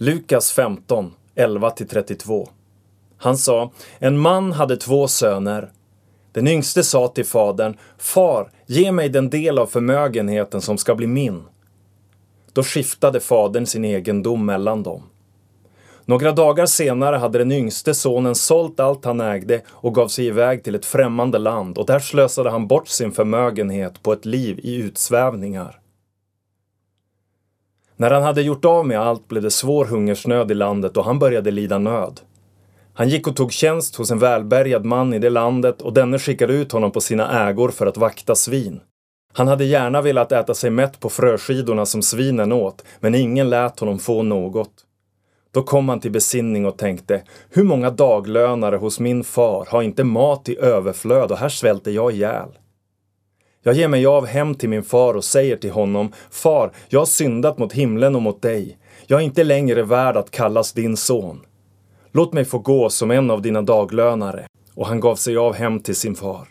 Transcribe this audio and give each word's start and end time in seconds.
Lukas 0.00 0.52
15, 0.52 1.12
11-32. 1.34 2.48
Han 3.16 3.38
sa, 3.38 3.70
en 3.98 4.18
man 4.18 4.52
hade 4.52 4.76
två 4.76 5.08
söner. 5.08 5.70
Den 6.32 6.48
yngste 6.48 6.82
sa 6.82 7.08
till 7.08 7.24
fadern, 7.24 7.76
Far, 7.98 8.50
ge 8.66 8.92
mig 8.92 9.08
den 9.08 9.30
del 9.30 9.58
av 9.58 9.66
förmögenheten 9.66 10.60
som 10.60 10.78
ska 10.78 10.94
bli 10.94 11.06
min. 11.06 11.42
Då 12.52 12.62
skiftade 12.62 13.20
fadern 13.20 13.66
sin 13.66 13.84
egendom 13.84 14.46
mellan 14.46 14.82
dem. 14.82 15.02
Några 16.04 16.32
dagar 16.32 16.66
senare 16.66 17.16
hade 17.16 17.38
den 17.38 17.52
yngste 17.52 17.94
sonen 17.94 18.34
sålt 18.34 18.80
allt 18.80 19.04
han 19.04 19.20
ägde 19.20 19.60
och 19.68 19.94
gav 19.94 20.08
sig 20.08 20.26
iväg 20.26 20.64
till 20.64 20.74
ett 20.74 20.86
främmande 20.86 21.38
land 21.38 21.78
och 21.78 21.86
där 21.86 21.98
slösade 21.98 22.50
han 22.50 22.66
bort 22.66 22.88
sin 22.88 23.12
förmögenhet 23.12 24.02
på 24.02 24.12
ett 24.12 24.24
liv 24.24 24.60
i 24.62 24.74
utsvävningar. 24.74 25.80
När 28.00 28.10
han 28.10 28.22
hade 28.22 28.42
gjort 28.42 28.64
av 28.64 28.86
med 28.86 29.00
allt 29.00 29.28
blev 29.28 29.42
det 29.42 29.50
svår 29.50 29.84
hungersnöd 29.84 30.50
i 30.50 30.54
landet 30.54 30.96
och 30.96 31.04
han 31.04 31.18
började 31.18 31.50
lida 31.50 31.78
nöd. 31.78 32.20
Han 32.94 33.08
gick 33.08 33.26
och 33.26 33.36
tog 33.36 33.52
tjänst 33.52 33.96
hos 33.96 34.10
en 34.10 34.18
välbärgad 34.18 34.84
man 34.84 35.14
i 35.14 35.18
det 35.18 35.30
landet 35.30 35.82
och 35.82 35.92
denne 35.92 36.18
skickade 36.18 36.52
ut 36.52 36.72
honom 36.72 36.90
på 36.90 37.00
sina 37.00 37.48
ägor 37.48 37.68
för 37.68 37.86
att 37.86 37.96
vakta 37.96 38.34
svin. 38.34 38.80
Han 39.32 39.48
hade 39.48 39.64
gärna 39.64 40.02
velat 40.02 40.32
äta 40.32 40.54
sig 40.54 40.70
mätt 40.70 41.00
på 41.00 41.08
fröskidorna 41.08 41.86
som 41.86 42.02
svinen 42.02 42.52
åt, 42.52 42.84
men 43.00 43.14
ingen 43.14 43.50
lät 43.50 43.80
honom 43.80 43.98
få 43.98 44.22
något. 44.22 44.72
Då 45.50 45.62
kom 45.62 45.88
han 45.88 46.00
till 46.00 46.12
besinning 46.12 46.66
och 46.66 46.78
tänkte, 46.78 47.22
hur 47.50 47.64
många 47.64 47.90
daglönare 47.90 48.76
hos 48.76 49.00
min 49.00 49.24
far 49.24 49.66
har 49.70 49.82
inte 49.82 50.04
mat 50.04 50.48
i 50.48 50.58
överflöd 50.58 51.30
och 51.30 51.38
här 51.38 51.48
svälter 51.48 51.90
jag 51.90 52.12
ihjäl. 52.12 52.48
Jag 53.62 53.74
ger 53.74 53.88
mig 53.88 54.06
av 54.06 54.26
hem 54.26 54.54
till 54.54 54.68
min 54.68 54.82
far 54.82 55.14
och 55.14 55.24
säger 55.24 55.56
till 55.56 55.70
honom, 55.70 56.12
Far, 56.30 56.72
jag 56.88 57.00
har 57.00 57.06
syndat 57.06 57.58
mot 57.58 57.72
himlen 57.72 58.16
och 58.16 58.22
mot 58.22 58.42
dig. 58.42 58.78
Jag 59.06 59.20
är 59.20 59.24
inte 59.24 59.44
längre 59.44 59.82
värd 59.82 60.16
att 60.16 60.30
kallas 60.30 60.72
din 60.72 60.96
son. 60.96 61.40
Låt 62.12 62.32
mig 62.32 62.44
få 62.44 62.58
gå 62.58 62.90
som 62.90 63.10
en 63.10 63.30
av 63.30 63.42
dina 63.42 63.62
daglönare. 63.62 64.46
Och 64.74 64.86
han 64.86 65.00
gav 65.00 65.16
sig 65.16 65.36
av 65.36 65.54
hem 65.54 65.80
till 65.80 65.96
sin 65.96 66.14
far. 66.14 66.48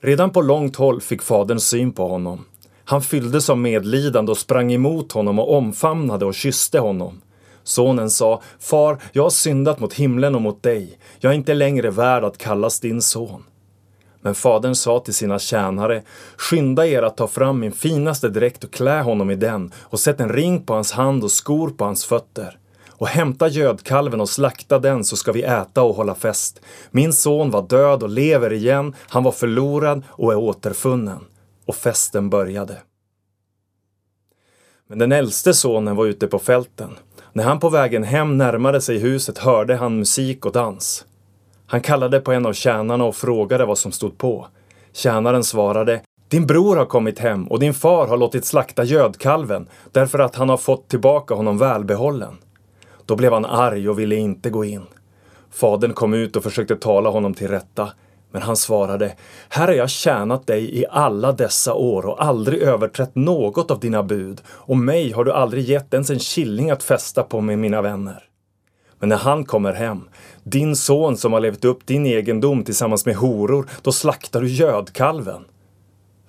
Redan 0.00 0.30
på 0.30 0.42
långt 0.42 0.76
håll 0.76 1.00
fick 1.00 1.22
fadern 1.22 1.60
syn 1.60 1.92
på 1.92 2.08
honom. 2.08 2.44
Han 2.84 3.02
fylldes 3.02 3.50
av 3.50 3.58
medlidande 3.58 4.32
och 4.32 4.38
sprang 4.38 4.72
emot 4.72 5.12
honom 5.12 5.38
och 5.38 5.54
omfamnade 5.54 6.24
och 6.24 6.34
kysste 6.34 6.78
honom. 6.78 7.20
Sonen 7.62 8.10
sa, 8.10 8.42
Far, 8.58 8.98
jag 9.12 9.22
har 9.22 9.30
syndat 9.30 9.80
mot 9.80 9.94
himlen 9.94 10.34
och 10.34 10.42
mot 10.42 10.62
dig. 10.62 10.98
Jag 11.18 11.32
är 11.32 11.36
inte 11.36 11.54
längre 11.54 11.90
värd 11.90 12.24
att 12.24 12.38
kallas 12.38 12.80
din 12.80 13.02
son. 13.02 13.42
Men 14.26 14.34
fadern 14.34 14.74
sa 14.74 15.00
till 15.00 15.14
sina 15.14 15.38
tjänare, 15.38 16.02
skynda 16.36 16.86
er 16.86 17.02
att 17.02 17.16
ta 17.16 17.26
fram 17.26 17.60
min 17.60 17.72
finaste 17.72 18.28
dräkt 18.28 18.64
och 18.64 18.70
klä 18.70 19.02
honom 19.02 19.30
i 19.30 19.36
den 19.36 19.72
och 19.82 20.00
sätt 20.00 20.20
en 20.20 20.32
ring 20.32 20.62
på 20.62 20.74
hans 20.74 20.92
hand 20.92 21.24
och 21.24 21.30
skor 21.30 21.70
på 21.70 21.84
hans 21.84 22.04
fötter. 22.04 22.58
Och 22.90 23.08
hämta 23.08 23.48
gödkalven 23.48 24.20
och 24.20 24.28
slakta 24.28 24.78
den 24.78 25.04
så 25.04 25.16
ska 25.16 25.32
vi 25.32 25.42
äta 25.42 25.82
och 25.82 25.94
hålla 25.94 26.14
fest. 26.14 26.60
Min 26.90 27.12
son 27.12 27.50
var 27.50 27.62
död 27.62 28.02
och 28.02 28.08
lever 28.08 28.52
igen, 28.52 28.94
han 29.08 29.22
var 29.22 29.32
förlorad 29.32 30.02
och 30.08 30.32
är 30.32 30.36
återfunnen. 30.36 31.20
Och 31.66 31.76
festen 31.76 32.30
började. 32.30 32.76
Men 34.88 34.98
den 34.98 35.12
äldste 35.12 35.54
sonen 35.54 35.96
var 35.96 36.06
ute 36.06 36.26
på 36.26 36.38
fälten. 36.38 36.90
När 37.32 37.44
han 37.44 37.60
på 37.60 37.68
vägen 37.68 38.04
hem 38.04 38.38
närmade 38.38 38.80
sig 38.80 38.98
huset 38.98 39.38
hörde 39.38 39.76
han 39.76 39.98
musik 39.98 40.46
och 40.46 40.52
dans. 40.52 41.04
Han 41.66 41.80
kallade 41.80 42.20
på 42.20 42.32
en 42.32 42.46
av 42.46 42.52
tjänarna 42.52 43.04
och 43.04 43.16
frågade 43.16 43.66
vad 43.66 43.78
som 43.78 43.92
stod 43.92 44.18
på. 44.18 44.46
Tjänaren 44.92 45.44
svarade 45.44 46.00
din 46.28 46.46
bror 46.46 46.76
har 46.76 46.86
kommit 46.86 47.18
hem 47.18 47.48
och 47.48 47.60
din 47.60 47.74
far 47.74 48.06
har 48.06 48.16
låtit 48.16 48.44
slakta 48.44 48.84
gödkalven 48.84 49.68
därför 49.92 50.18
att 50.18 50.34
han 50.34 50.48
har 50.48 50.56
fått 50.56 50.88
tillbaka 50.88 51.34
honom 51.34 51.58
välbehållen. 51.58 52.38
Då 53.04 53.16
blev 53.16 53.32
han 53.32 53.44
arg 53.44 53.88
och 53.88 53.98
ville 53.98 54.16
inte 54.16 54.50
gå 54.50 54.64
in. 54.64 54.82
Fadern 55.50 55.92
kom 55.92 56.14
ut 56.14 56.36
och 56.36 56.42
försökte 56.42 56.76
tala 56.76 57.10
honom 57.10 57.34
till 57.34 57.48
rätta. 57.48 57.88
Men 58.32 58.42
han 58.42 58.56
svarade, 58.56 59.14
här 59.48 59.66
har 59.66 59.74
jag 59.74 59.90
tjänat 59.90 60.46
dig 60.46 60.78
i 60.80 60.84
alla 60.90 61.32
dessa 61.32 61.74
år 61.74 62.06
och 62.06 62.24
aldrig 62.24 62.62
överträtt 62.62 63.14
något 63.14 63.70
av 63.70 63.80
dina 63.80 64.02
bud 64.02 64.42
och 64.48 64.76
mig 64.76 65.12
har 65.12 65.24
du 65.24 65.32
aldrig 65.32 65.64
gett 65.64 65.94
ens 65.94 66.10
en 66.10 66.18
killing 66.18 66.70
att 66.70 66.82
fästa 66.82 67.22
på 67.22 67.40
med 67.40 67.58
mina 67.58 67.82
vänner. 67.82 68.24
Men 68.98 69.08
när 69.08 69.16
han 69.16 69.44
kommer 69.44 69.72
hem, 69.72 70.08
din 70.42 70.76
son 70.76 71.16
som 71.16 71.32
har 71.32 71.40
levt 71.40 71.64
upp 71.64 71.86
din 71.86 72.06
egendom 72.06 72.64
tillsammans 72.64 73.06
med 73.06 73.16
horor, 73.16 73.68
då 73.82 73.92
slaktar 73.92 74.40
du 74.40 74.48
gödkalven. 74.48 75.44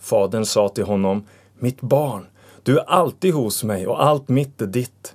Fadern 0.00 0.44
sa 0.44 0.68
till 0.68 0.84
honom, 0.84 1.26
mitt 1.58 1.80
barn, 1.80 2.26
du 2.62 2.78
är 2.78 2.90
alltid 2.90 3.34
hos 3.34 3.64
mig 3.64 3.86
och 3.86 4.04
allt 4.04 4.28
mitt 4.28 4.62
är 4.62 4.66
ditt. 4.66 5.14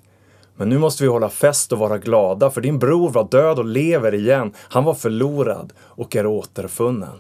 Men 0.56 0.70
nu 0.70 0.78
måste 0.78 1.04
vi 1.04 1.10
hålla 1.10 1.30
fest 1.30 1.72
och 1.72 1.80
vara 1.80 1.98
glada, 1.98 2.50
för 2.50 2.62
din 2.62 2.80
bror 2.80 3.10
var 3.10 3.28
död 3.32 3.60
och 3.60 3.66
lever 3.66 4.14
igen. 4.14 4.54
Han 4.58 4.84
var 4.84 4.94
förlorad 4.94 5.74
och 5.80 6.16
är 6.16 6.26
återfunnen. 6.26 7.18